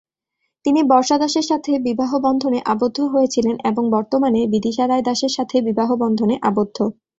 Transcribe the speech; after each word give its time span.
তিনি 0.65 0.81
বর্ষা 0.91 1.15
দাসের 1.17 1.45
সাথে 1.47 1.71
বিবাহবন্ধনে 1.87 2.59
আবদ্ধ 2.65 2.97
হয়েছিলেন 3.13 3.55
এবং 3.69 3.83
বর্তমানে 3.95 4.41
বিদিশা 4.53 4.85
রায় 4.85 5.05
দাসের 5.07 5.31
সাথে 5.37 5.55
বিবাহবন্ধনে 5.67 6.35
আবদ্ধ। 6.49 6.77